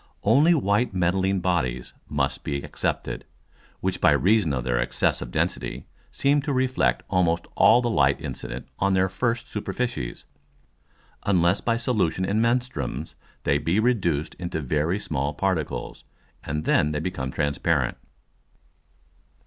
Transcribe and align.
Only 0.23 0.55
white 0.55 0.95
metalline 0.95 1.41
Bodies 1.43 1.93
must 2.09 2.43
be 2.43 2.63
excepted, 2.63 3.23
which 3.81 4.01
by 4.01 4.09
reason 4.13 4.51
of 4.51 4.63
their 4.63 4.79
excessive 4.79 5.29
density 5.29 5.85
seem 6.11 6.41
to 6.41 6.51
reflect 6.51 7.03
almost 7.07 7.45
all 7.53 7.83
the 7.83 7.89
Light 7.91 8.19
incident 8.19 8.67
on 8.79 8.95
their 8.95 9.07
first 9.07 9.47
Superficies; 9.51 10.25
unless 11.21 11.61
by 11.61 11.77
solution 11.77 12.25
in 12.25 12.41
Menstruums 12.41 13.13
they 13.43 13.59
be 13.59 13.79
reduced 13.79 14.33
into 14.39 14.59
very 14.59 14.97
small 14.97 15.35
Particles, 15.35 16.03
and 16.43 16.65
then 16.65 16.93
they 16.93 16.99
become 16.99 17.29
transparent. 17.29 17.97